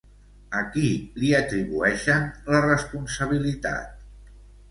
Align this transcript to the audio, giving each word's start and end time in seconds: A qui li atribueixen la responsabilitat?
A 0.59 0.61
qui 0.75 0.85
li 1.23 1.27
atribueixen 1.39 2.25
la 2.55 2.61
responsabilitat? 2.65 3.95